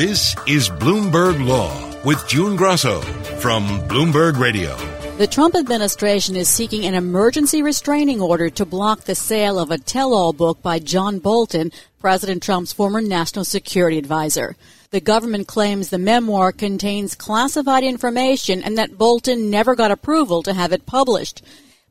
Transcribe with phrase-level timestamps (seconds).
[0.00, 3.02] This is Bloomberg Law with June Grosso
[3.38, 4.74] from Bloomberg Radio.
[5.18, 9.76] The Trump administration is seeking an emergency restraining order to block the sale of a
[9.76, 14.56] tell all book by John Bolton, President Trump's former national security advisor.
[14.90, 20.54] The government claims the memoir contains classified information and that Bolton never got approval to
[20.54, 21.42] have it published.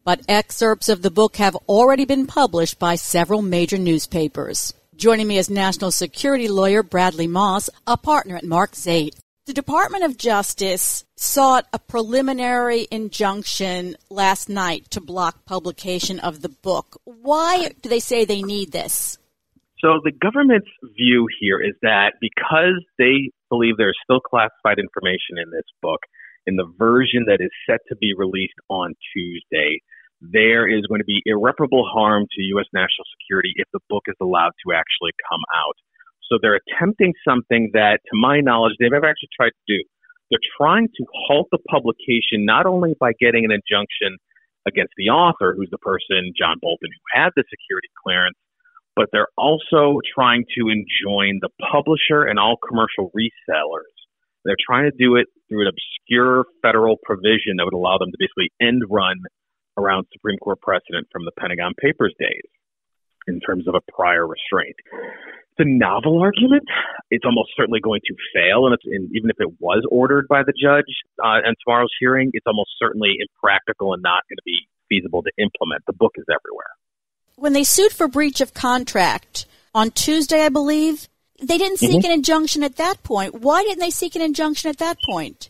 [0.04, 4.74] But excerpts of the book have already been published by several major newspapers.
[5.00, 9.16] Joining me is national security lawyer Bradley Moss, a partner at Mark Zaid.
[9.46, 16.50] The Department of Justice sought a preliminary injunction last night to block publication of the
[16.50, 17.00] book.
[17.06, 19.18] Why do they say they need this?
[19.80, 25.50] So, the government's view here is that because they believe there's still classified information in
[25.50, 26.02] this book,
[26.46, 29.80] in the version that is set to be released on Tuesday,
[30.22, 32.68] there is going to be irreparable harm to U.S.
[32.74, 35.78] national security if the book is allowed to actually come out.
[36.28, 39.82] So they're attempting something that, to my knowledge, they've never actually tried to do.
[40.30, 44.18] They're trying to halt the publication not only by getting an injunction
[44.68, 48.38] against the author, who's the person, John Bolton, who had the security clearance,
[48.96, 53.96] but they're also trying to enjoin the publisher and all commercial resellers.
[54.46, 58.18] They're trying to do it through an obscure federal provision that would allow them to
[58.20, 59.18] basically end run
[59.80, 62.50] around Supreme Court precedent from the Pentagon Papers days
[63.28, 64.76] in terms of a prior restraint
[65.60, 66.64] the novel argument.
[67.12, 70.54] It's almost certainly going to fail, and, and even if it was ordered by the
[70.54, 70.90] judge
[71.24, 75.32] uh, in tomorrow's hearing, it's almost certainly impractical and not going to be feasible to
[75.38, 75.84] implement.
[75.86, 76.72] The book is everywhere.
[77.36, 81.08] When they sued for breach of contract on Tuesday, I believe,
[81.42, 82.06] they didn't seek mm-hmm.
[82.06, 83.42] an injunction at that point.
[83.42, 85.50] Why didn't they seek an injunction at that point?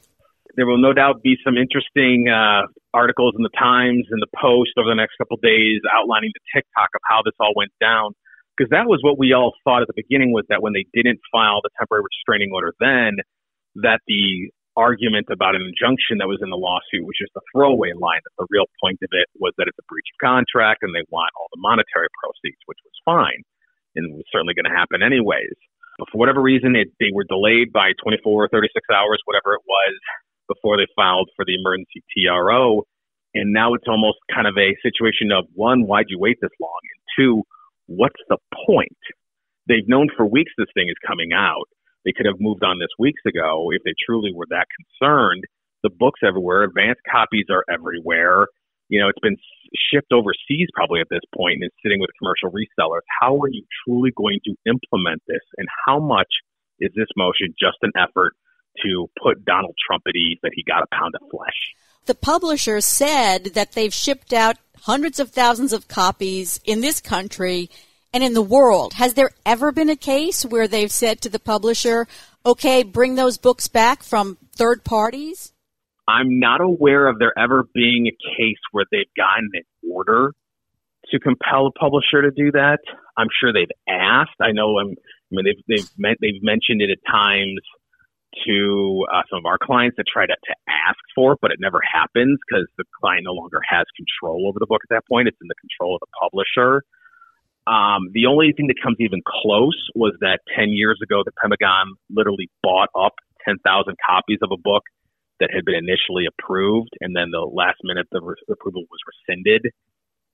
[0.60, 4.76] There will no doubt be some interesting uh, articles in the Times and the Post
[4.76, 8.12] over the next couple days outlining the tick-tock of how this all went down
[8.60, 11.24] because that was what we all thought at the beginning was that when they didn't
[11.32, 13.24] file the temporary restraining order then
[13.80, 17.96] that the argument about an injunction that was in the lawsuit was just a throwaway
[17.96, 20.92] line that the real point of it was that it's a breach of contract and
[20.92, 23.48] they want all the monetary proceeds which was fine
[23.96, 25.56] and was certainly going to happen anyways.
[25.96, 29.64] But for whatever reason it, they were delayed by 24 or 36 hours whatever it
[29.64, 29.96] was
[30.50, 32.84] before they filed for the emergency TRO
[33.36, 36.82] and now it's almost kind of a situation of one why'd you wait this long
[36.84, 37.44] and two
[37.90, 38.38] what's the
[38.70, 39.02] point?
[39.68, 41.66] They've known for weeks this thing is coming out.
[42.06, 45.44] They could have moved on this weeks ago if they truly were that concerned.
[45.84, 46.64] The book's everywhere.
[46.64, 48.48] Advanced copies are everywhere.
[48.90, 49.38] You know, it's been
[49.92, 53.06] shipped overseas probably at this point and it's sitting with commercial resellers.
[53.22, 55.44] How are you truly going to implement this?
[55.58, 56.30] And how much
[56.80, 58.34] is this motion just an effort
[58.84, 61.76] to put Donald Trump at ease that he got a pound of flesh?
[62.06, 67.70] The publisher said that they've shipped out hundreds of thousands of copies in this country
[68.14, 68.94] and in the world.
[68.94, 72.08] Has there ever been a case where they've said to the publisher,
[72.46, 75.54] okay, bring those books back from third parties?
[76.08, 80.34] I'm not aware of there ever being a case where they've gotten an order
[81.12, 82.80] to compel a publisher to do that.
[83.18, 84.36] I'm sure they've asked.
[84.42, 84.80] I know.
[84.80, 87.60] I'm, I mean, they've they've they've mentioned it at times
[88.46, 90.56] to uh, some of our clients that try to, to
[90.88, 94.60] ask for it, but it never happens because the client no longer has control over
[94.60, 95.28] the book at that point.
[95.28, 96.84] It's in the control of the publisher.
[97.68, 101.94] Um, the only thing that comes even close was that 10 years ago, the Pentagon
[102.10, 103.14] literally bought up
[103.46, 103.62] 10,000
[104.02, 104.84] copies of a book
[105.40, 109.72] that had been initially approved, and then the last minute the, re- approval was rescinded.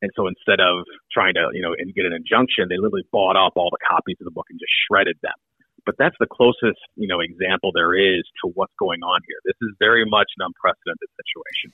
[0.01, 3.37] And so instead of trying to, you know, and get an injunction, they literally bought
[3.37, 5.37] up all the copies of the book and just shredded them
[5.85, 9.37] but that's the closest you know example there is to what's going on here.
[9.45, 11.73] This is very much an unprecedented situation.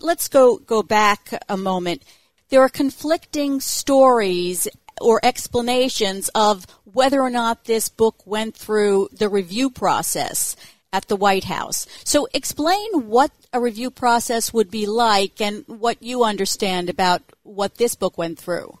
[0.00, 2.02] Let's go go back a moment.
[2.50, 4.68] There are conflicting stories
[5.00, 10.56] or explanations of whether or not this book went through the review process
[10.92, 11.86] at the White House.
[12.04, 17.76] So explain what a review process would be like and what you understand about what
[17.76, 18.78] this book went through.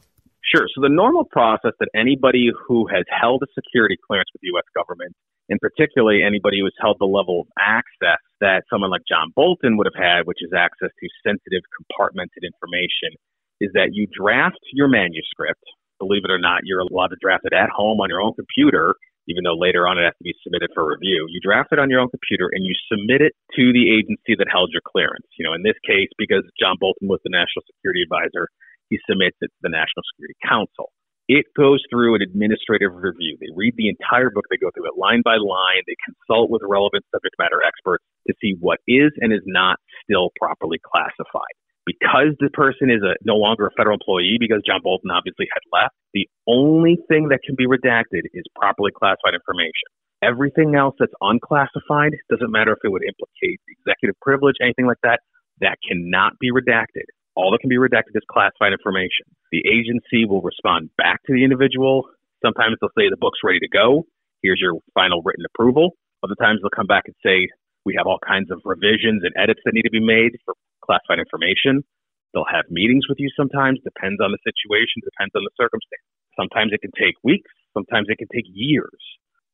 [0.48, 0.64] Sure.
[0.74, 4.64] So the normal process that anybody who has held a security clearance with the U.S.
[4.72, 5.12] government,
[5.48, 9.76] and particularly anybody who has held the level of access that someone like John Bolton
[9.76, 13.12] would have had, which is access to sensitive compartmented information,
[13.60, 15.60] is that you draft your manuscript.
[16.00, 18.94] Believe it or not, you're allowed to draft it at home on your own computer
[19.28, 21.28] even though later on it has to be submitted for review.
[21.28, 24.48] You draft it on your own computer and you submit it to the agency that
[24.48, 25.28] held your clearance.
[25.36, 28.48] You know, in this case, because John Bolton was the National Security Advisor,
[28.90, 30.90] he submits it to the National Security Council.
[31.28, 33.36] It goes through an administrative review.
[33.36, 34.48] They read the entire book.
[34.48, 35.84] They go through it line by line.
[35.84, 40.32] They consult with relevant subject matter experts to see what is and is not still
[40.40, 41.52] properly classified.
[41.84, 45.64] Because the person is a, no longer a federal employee, because John Bolton obviously had
[45.68, 49.88] left, the only thing that can be redacted is properly classified information.
[50.24, 55.20] Everything else that's unclassified doesn't matter if it would implicate executive privilege, anything like that,
[55.60, 57.08] that cannot be redacted.
[57.38, 59.30] All that can be redacted is classified information.
[59.54, 62.10] The agency will respond back to the individual.
[62.42, 64.10] Sometimes they'll say the book's ready to go.
[64.42, 65.94] Here's your final written approval.
[66.26, 67.46] Other times they'll come back and say,
[67.86, 71.22] we have all kinds of revisions and edits that need to be made for classified
[71.22, 71.86] information.
[72.34, 76.02] They'll have meetings with you sometimes, depends on the situation, depends on the circumstance.
[76.34, 78.98] Sometimes it can take weeks, sometimes it can take years.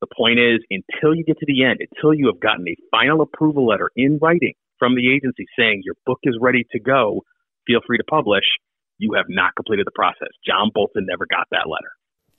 [0.01, 3.21] The point is, until you get to the end, until you have gotten a final
[3.21, 7.21] approval letter in writing from the agency saying your book is ready to go,
[7.67, 8.45] feel free to publish,
[8.99, 10.29] you have not completed the process.
[10.47, 11.91] John Bolton never got that letter.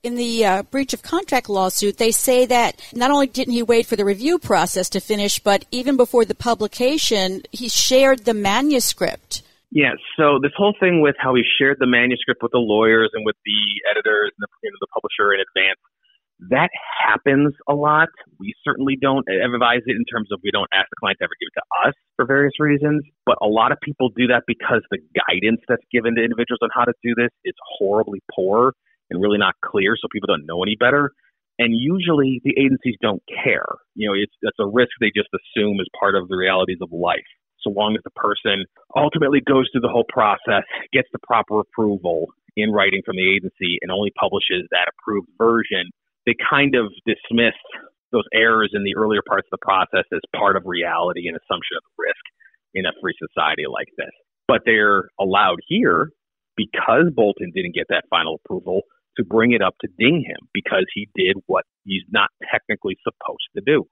[0.04, 3.88] In the uh, breach of contract lawsuit, they say that not only didn't he wait
[3.88, 9.42] for the review process to finish, but even before the publication, he shared the manuscript.
[9.72, 13.26] Yeah, so this whole thing with how he shared the manuscript with the lawyers and
[13.26, 15.82] with the editors and the, you know, the publisher in advance,
[16.54, 16.70] that
[17.02, 18.10] happens a lot.
[18.40, 21.36] We certainly don't advise it in terms of we don't ask the client to ever
[21.40, 21.96] give it to us
[22.26, 26.16] for various reasons, but a lot of people do that because the guidance that's given
[26.16, 28.74] to individuals on how to do this is horribly poor
[29.10, 31.12] and really not clear, so people don't know any better.
[31.58, 33.66] And usually the agencies don't care.
[33.96, 36.92] You know, it's that's a risk they just assume is part of the realities of
[36.92, 37.30] life.
[37.62, 42.28] So long as the person ultimately goes through the whole process, gets the proper approval
[42.58, 45.92] in writing from the agency, and only publishes that approved version
[46.26, 47.70] they kind of dismissed
[48.16, 51.76] those errors in the earlier parts of the process as part of reality and assumption
[51.76, 52.24] of risk
[52.74, 54.12] in a free society like this.
[54.48, 56.12] But they're allowed here
[56.56, 58.82] because Bolton didn't get that final approval
[59.18, 63.48] to bring it up to ding him because he did what he's not technically supposed
[63.56, 63.88] to do.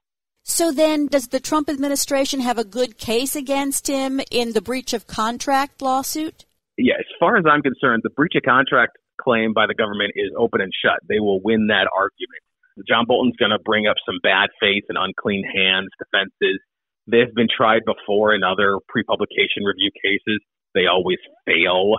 [0.46, 4.92] So then, does the Trump administration have a good case against him in the breach
[4.92, 6.44] of contract lawsuit?
[6.76, 10.32] Yeah, as far as I'm concerned, the breach of contract claim by the government is
[10.36, 11.00] open and shut.
[11.08, 12.42] They will win that argument.
[12.82, 16.58] John Bolton's going to bring up some bad faith and unclean hands defenses.
[17.06, 20.42] They've been tried before in other pre publication review cases.
[20.74, 21.94] They always fail.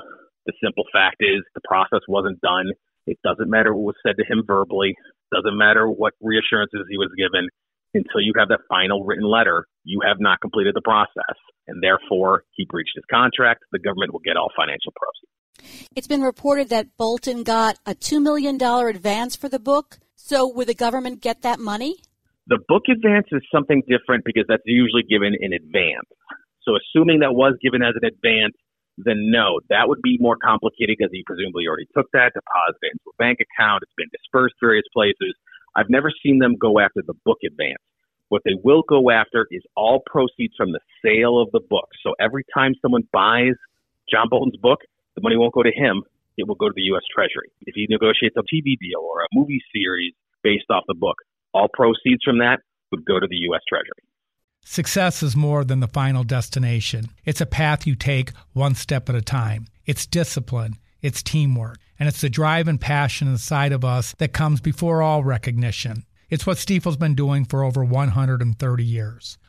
[0.45, 2.71] The simple fact is the process wasn't done.
[3.07, 4.95] It doesn't matter what was said to him verbally,
[5.31, 7.47] doesn't matter what reassurances he was given.
[7.93, 11.37] Until you have that final written letter, you have not completed the process.
[11.67, 13.63] And therefore, he breached his contract.
[13.71, 15.34] The government will get all financial proceeds.
[15.95, 19.99] It's been reported that Bolton got a $2 million advance for the book.
[20.15, 21.97] So, would the government get that money?
[22.47, 26.09] The book advance is something different because that's usually given in advance.
[26.63, 28.55] So, assuming that was given as an advance,
[28.97, 33.11] then no, that would be more complicated because he presumably already took that, deposited into
[33.11, 35.35] a bank account, it's been dispersed various places.
[35.75, 37.83] I've never seen them go after the book advance.
[38.29, 41.89] What they will go after is all proceeds from the sale of the book.
[42.03, 43.53] So every time someone buys
[44.09, 44.79] John Bolton's book,
[45.15, 46.03] the money won't go to him.
[46.37, 47.03] It will go to the U.S.
[47.13, 47.49] Treasury.
[47.61, 50.13] If he negotiates a TV deal or a movie series
[50.43, 51.15] based off the book,
[51.53, 52.59] all proceeds from that
[52.91, 53.61] would go to the U.S.
[53.67, 54.03] Treasury.
[54.65, 57.09] Success is more than the final destination.
[57.23, 59.67] It's a path you take one step at a time.
[59.85, 64.59] It's discipline, it's teamwork, and it's the drive and passion inside of us that comes
[64.59, 66.03] before all recognition.
[66.29, 69.37] It's what Stifel's been doing for over 130 years.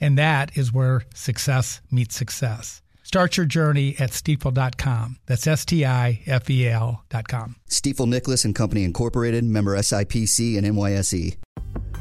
[0.00, 2.82] And that is where success meets success.
[3.02, 5.16] Start your journey at stifel.com.
[5.24, 7.56] That's S T I F E L.com.
[7.70, 11.36] Stifel Nicolaus and Company Incorporated, member SIPC and NYSE.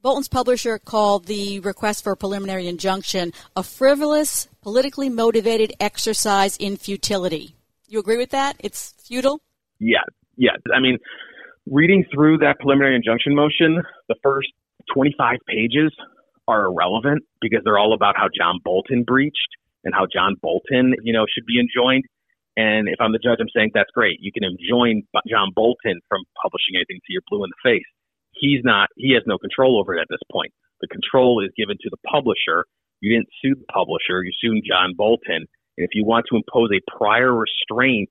[0.00, 6.76] Bolton's publisher called the request for a preliminary injunction a frivolous, politically motivated exercise in
[6.76, 7.56] futility.
[7.88, 8.56] You agree with that?
[8.60, 9.40] It's futile?
[9.80, 10.04] Yeah,
[10.36, 10.52] yeah.
[10.72, 10.98] I mean,
[11.68, 14.48] reading through that preliminary injunction motion, the first
[14.94, 15.92] 25 pages
[16.46, 19.50] are irrelevant because they're all about how John Bolton breached
[19.84, 22.04] and how John Bolton, you know, should be enjoined.
[22.56, 24.18] And if I'm the judge, I'm saying that's great.
[24.20, 27.86] You can enjoin John Bolton from publishing anything to your blue in the face.
[28.38, 30.52] He's not, he has no control over it at this point.
[30.80, 32.64] The control is given to the publisher.
[33.00, 35.46] You didn't sue the publisher, you sued John Bolton.
[35.78, 38.08] And if you want to impose a prior restraint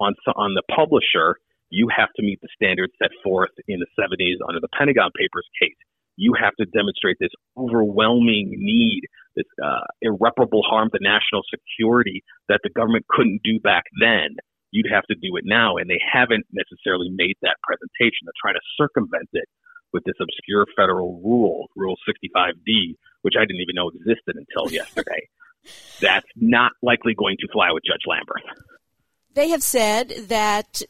[0.00, 1.36] on, on the publisher,
[1.70, 5.46] you have to meet the standards set forth in the 70s under the Pentagon Papers
[5.60, 5.76] case.
[6.16, 9.02] You have to demonstrate this overwhelming need,
[9.36, 14.36] this uh, irreparable harm to national security that the government couldn't do back then.
[14.72, 18.26] You'd have to do it now, and they haven't necessarily made that presentation.
[18.26, 19.48] They're trying to circumvent it
[19.92, 25.28] with this obscure federal rule, Rule 65D, which I didn't even know existed until yesterday.
[26.00, 28.62] That's not likely going to fly with Judge Lamberth.
[29.34, 30.82] They have said that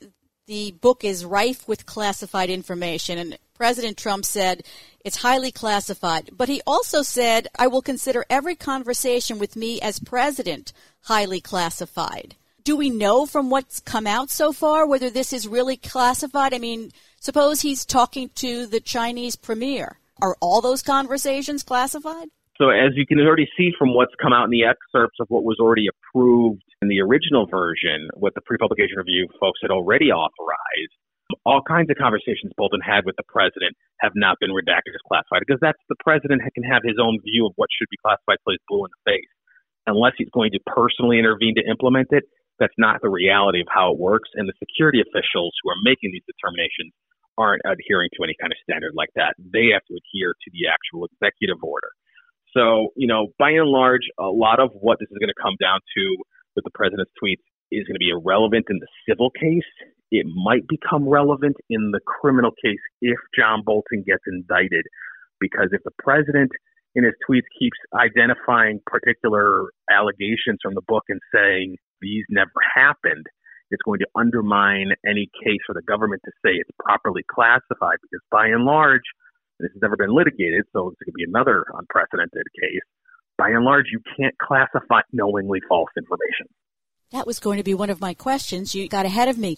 [0.46, 4.64] the book is rife with classified information, and President Trump said
[5.04, 6.30] it's highly classified.
[6.32, 12.36] But he also said, I will consider every conversation with me as president highly classified.
[12.64, 16.52] Do we know from what's come out so far whether this is really classified?
[16.52, 16.90] I mean,
[17.20, 19.98] suppose he's talking to the Chinese premier.
[20.20, 22.28] Are all those conversations classified?
[22.58, 25.44] So, as you can already see from what's come out in the excerpts of what
[25.44, 30.12] was already approved in the original version, what the pre publication review folks had already
[30.12, 30.92] authorized,
[31.46, 35.40] all kinds of conversations Bolton had with the president have not been redacted as classified
[35.46, 38.60] because that's the president can have his own view of what should be classified he's
[38.68, 39.32] blue in the face.
[39.86, 42.24] Unless he's going to personally intervene to implement it,
[42.60, 44.28] that's not the reality of how it works.
[44.36, 46.92] And the security officials who are making these determinations
[47.38, 49.32] aren't adhering to any kind of standard like that.
[49.40, 51.88] They have to adhere to the actual executive order.
[52.52, 55.56] So, you know, by and large, a lot of what this is going to come
[55.58, 56.04] down to
[56.54, 59.70] with the president's tweets is going to be irrelevant in the civil case.
[60.10, 64.84] It might become relevant in the criminal case if John Bolton gets indicted,
[65.38, 66.50] because if the president
[66.96, 73.26] in his tweets keeps identifying particular allegations from the book and saying these never happened,
[73.70, 78.24] it's going to undermine any case for the government to say it's properly classified because
[78.30, 79.04] by and large,
[79.60, 82.82] this has never been litigated, so going to be another unprecedented case.
[83.38, 86.48] By and large, you can't classify knowingly false information.
[87.12, 88.74] That was going to be one of my questions.
[88.74, 89.56] You got ahead of me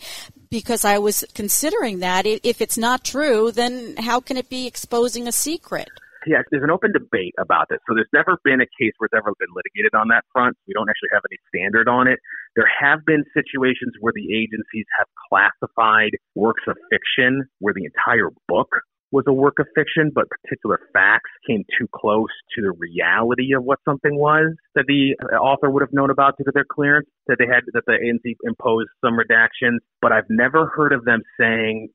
[0.51, 2.25] because I was considering that.
[2.27, 5.89] If it's not true, then how can it be exposing a secret?
[6.27, 7.79] Yes, there's an open debate about this.
[7.89, 10.57] So there's never been a case where it's ever been litigated on that front.
[10.67, 12.19] We don't actually have any standard on it.
[12.55, 18.31] There have been situations where the agencies have classified works of fiction where the entire
[18.47, 18.69] book
[19.13, 23.63] was a work of fiction, but particular facts came too close to the reality of
[23.63, 27.07] what something was that the uh, author would have known about due to their clearance,
[27.27, 29.79] that they had, that the agency imposed some redactions.
[30.01, 31.89] But I've never heard of them saying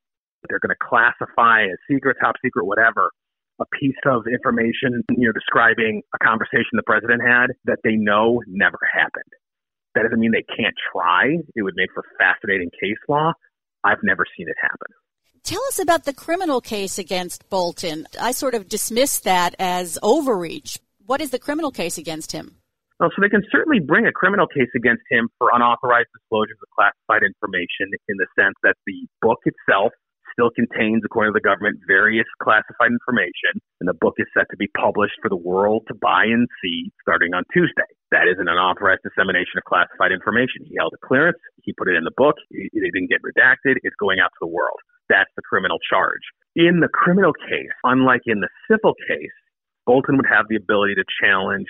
[0.48, 3.10] they're going to classify as secret, top secret, whatever,
[3.60, 8.42] a piece of information, you know, describing a conversation the president had that they know
[8.48, 9.32] never happened.
[9.96, 11.38] That doesn't mean they can't try.
[11.56, 13.34] It would make for fascinating case law.
[13.84, 14.94] I've never seen it happen.
[15.44, 18.06] Tell us about the criminal case against Bolton.
[18.20, 20.80] I sort of dismissed that as overreach.
[21.06, 22.58] What is the criminal case against him?
[23.00, 26.70] Well, so they can certainly bring a criminal case against him for unauthorized disclosures of
[26.76, 29.94] classified information in the sense that the book itself
[30.38, 34.58] still contains, according to the government, various classified information, and the book is set to
[34.62, 37.90] be published for the world to buy and see starting on Tuesday.
[38.14, 40.62] That is an unauthorized dissemination of classified information.
[40.70, 43.98] He held a clearance, he put it in the book, it didn't get redacted, it's
[43.98, 44.78] going out to the world.
[45.10, 46.22] That's the criminal charge.
[46.54, 49.34] In the criminal case, unlike in the civil case,
[49.90, 51.66] Bolton would have the ability to challenge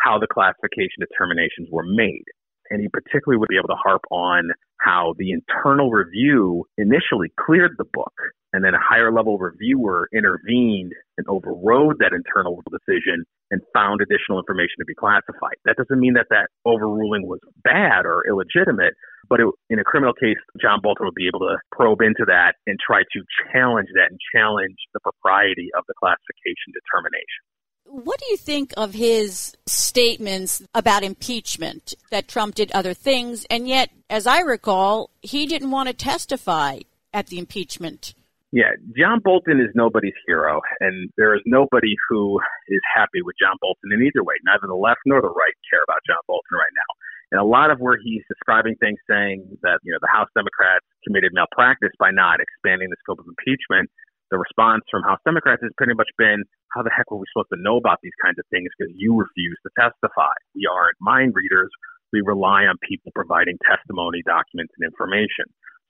[0.00, 2.24] how the classification determinations were made.
[2.70, 7.72] And he particularly would be able to harp on how the internal review initially cleared
[7.78, 8.12] the book
[8.52, 14.38] and then a higher level reviewer intervened and overrode that internal decision and found additional
[14.38, 15.60] information to be classified.
[15.64, 18.94] That doesn't mean that that overruling was bad or illegitimate,
[19.28, 22.54] but it, in a criminal case, John Bolton would be able to probe into that
[22.66, 23.20] and try to
[23.52, 27.42] challenge that and challenge the propriety of the classification determination.
[27.88, 33.68] What do you think of his statements about impeachment, that Trump did other things, and
[33.68, 36.80] yet, as I recall, he didn't want to testify
[37.14, 38.14] at the impeachment?
[38.52, 43.56] Yeah, John Bolton is nobody's hero, and there is nobody who is happy with John
[43.60, 44.34] Bolton in either way.
[44.44, 46.90] Neither the left nor the right care about John Bolton right now.
[47.32, 50.86] And a lot of where he's describing things saying that, you know, the House Democrats
[51.02, 53.90] committed malpractice by not expanding the scope of impeachment
[54.30, 56.42] the response from House Democrats has pretty much been,
[56.74, 59.14] how the heck were we supposed to know about these kinds of things because you
[59.14, 60.34] refuse to testify?
[60.54, 61.70] We aren't mind readers.
[62.12, 65.46] We rely on people providing testimony, documents, and information.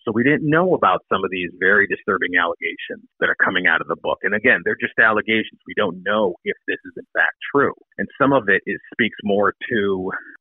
[0.07, 3.83] So we didn't know about some of these very disturbing allegations that are coming out
[3.83, 4.23] of the book.
[4.23, 5.59] And again, they're just allegations.
[5.67, 7.75] We don't know if this is in fact true.
[7.99, 9.81] And some of it is, speaks more to,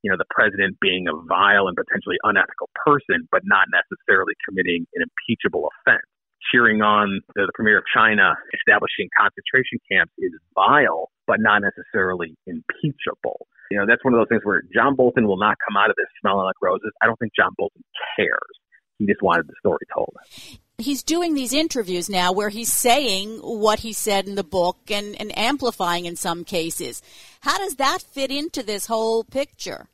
[0.05, 4.85] you know, the president being a vile and potentially unethical person, but not necessarily committing
[4.93, 6.05] an impeachable offense
[6.51, 13.47] cheering on the, premier of China establishing concentration camps is vile, but not necessarily impeachable.
[13.71, 15.95] You know, that's one of those things where John Bolton will not come out of
[15.95, 16.91] this smelling like roses.
[17.01, 17.83] I don't think John Bolton
[18.15, 18.55] cares.
[18.99, 20.13] He just wanted the story told.
[20.77, 25.19] He's doing these interviews now where he's saying what he said in the book and,
[25.19, 27.01] and amplifying in some cases.
[27.41, 29.87] How does that fit into this whole picture?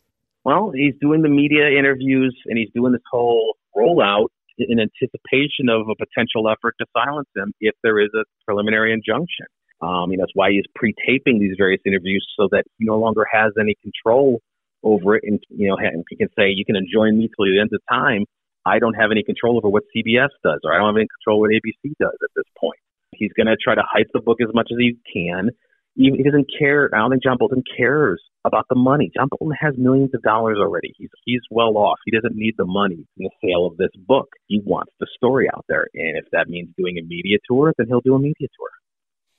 [0.43, 4.29] Well, he's doing the media interviews and he's doing this whole rollout
[4.67, 9.45] in anticipation of a potential effort to silence him if there is a preliminary injunction.
[9.81, 13.25] Um, you know, that's why he's pre-taping these various interviews so that he no longer
[13.31, 14.41] has any control
[14.83, 15.23] over it.
[15.25, 15.77] And you know,
[16.09, 18.25] he can say, "You can enjoin me till the end of time."
[18.63, 21.39] I don't have any control over what CBS does, or I don't have any control
[21.39, 22.77] what ABC does at this point.
[23.15, 25.49] He's going to try to hype the book as much as he can
[25.95, 26.89] he, he doesn't care.
[26.93, 29.11] I don't think John Bolton cares about the money.
[29.15, 30.93] John Bolton has millions of dollars already.
[30.97, 31.99] He's he's well off.
[32.05, 34.29] He doesn't need the money in the sale of this book.
[34.47, 37.87] He wants the story out there, and if that means doing a media tour, then
[37.87, 38.69] he'll do a media tour.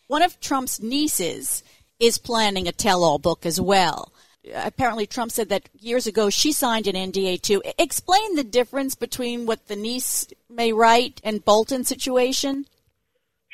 [0.08, 1.62] One of Trump's nieces
[1.98, 4.12] is planning a tell-all book as well.
[4.54, 7.62] Apparently, Trump said that years ago she signed an NDA too.
[7.78, 12.66] Explain the difference between what the niece may write and Bolton's situation.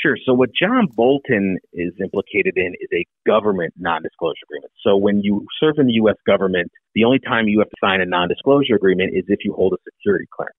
[0.00, 0.16] Sure.
[0.24, 4.72] So what John Bolton is implicated in is a government non-disclosure agreement.
[4.86, 6.14] So when you serve in the U.S.
[6.24, 9.74] government, the only time you have to sign a non-disclosure agreement is if you hold
[9.74, 10.54] a security clearance.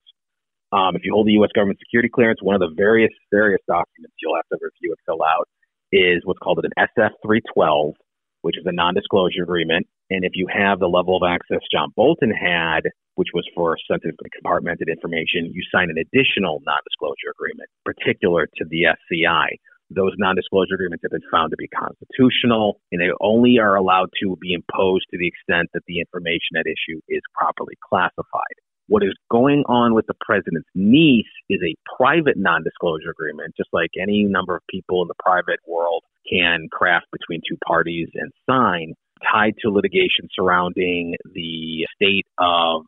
[0.71, 1.49] Um, if you hold a U.S.
[1.55, 5.23] government security clearance, one of the various various documents you'll have to review and fill
[5.23, 5.47] out
[5.91, 7.93] is what's called an SF-312,
[8.41, 9.87] which is a non-disclosure agreement.
[10.09, 14.15] And if you have the level of access John Bolton had, which was for sensitive
[14.19, 19.57] compartmented information, you sign an additional non-disclosure agreement, particular to the SCI.
[19.89, 24.37] Those non-disclosure agreements have been found to be constitutional, and they only are allowed to
[24.39, 28.57] be imposed to the extent that the information at issue is properly classified.
[28.89, 33.69] What is going on with the president's niece is a private non disclosure agreement, just
[33.71, 38.31] like any number of people in the private world can craft between two parties and
[38.49, 38.95] sign,
[39.31, 42.81] tied to litigation surrounding the state of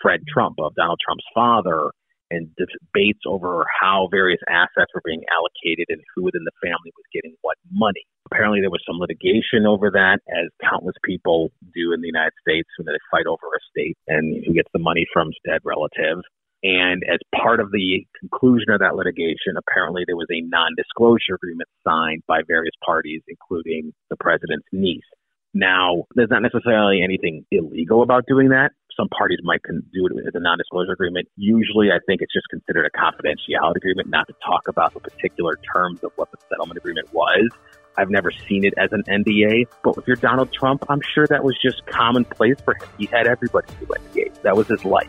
[0.00, 1.90] Fred Trump, of Donald Trump's father,
[2.30, 7.06] and debates over how various assets were being allocated and who within the family was
[7.12, 8.06] getting what money.
[8.30, 12.68] Apparently, there was some litigation over that, as countless people do in the United States
[12.78, 16.22] when they fight over a state and who gets the money from dead relative.
[16.62, 21.34] And as part of the conclusion of that litigation, apparently there was a non disclosure
[21.34, 25.08] agreement signed by various parties, including the president's niece.
[25.54, 28.70] Now, there's not necessarily anything illegal about doing that.
[28.96, 31.28] Some parties might do it as a non disclosure agreement.
[31.36, 35.58] Usually, I think it's just considered a confidentiality agreement, not to talk about the particular
[35.72, 37.50] terms of what the settlement agreement was.
[37.96, 41.44] I've never seen it as an NDA, but if you're Donald Trump, I'm sure that
[41.44, 42.88] was just commonplace for him.
[42.98, 44.42] He had everybody do NDAs.
[44.42, 45.08] That was his life.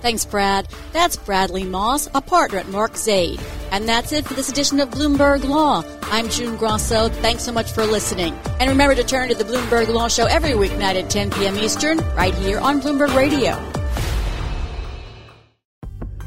[0.00, 0.66] Thanks, Brad.
[0.92, 3.40] That's Bradley Moss, a partner at Mark Zaid.
[3.70, 5.84] And that's it for this edition of Bloomberg Law.
[6.02, 7.08] I'm June Grosso.
[7.08, 8.34] Thanks so much for listening.
[8.58, 11.56] And remember to turn to the Bloomberg Law Show every weeknight at 10 p.m.
[11.56, 13.79] Eastern, right here on Bloomberg Radio.